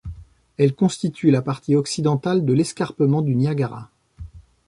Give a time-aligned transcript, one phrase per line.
[0.57, 3.91] Elle constitue la partie occidentale de l'escarpement du Niagara.